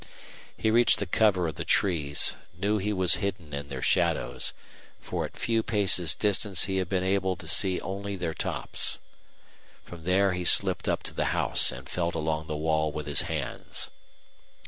He 0.57 0.71
reached 0.71 0.97
the 0.97 1.05
cover 1.05 1.47
of 1.47 1.57
the 1.57 1.63
trees, 1.63 2.35
knew 2.57 2.79
he 2.79 2.91
was 2.91 3.17
hidden 3.21 3.53
in 3.53 3.69
their 3.69 3.83
shadows, 3.83 4.51
for 4.99 5.25
at 5.25 5.37
few 5.37 5.61
paces' 5.61 6.15
distance 6.15 6.63
he 6.63 6.77
had 6.77 6.89
been 6.89 7.03
able 7.03 7.35
to 7.35 7.45
see 7.45 7.79
only 7.81 8.15
their 8.15 8.33
tops. 8.33 8.97
From 9.83 10.03
there 10.03 10.33
he 10.33 10.43
slipped 10.43 10.89
up 10.89 11.03
to 11.03 11.13
the 11.13 11.25
house 11.37 11.71
and 11.71 11.87
felt 11.87 12.15
along 12.15 12.47
the 12.47 12.57
wall 12.57 12.91
with 12.91 13.05
his 13.05 13.21
hands. 13.29 13.91